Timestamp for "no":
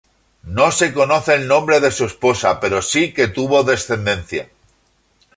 0.59-0.69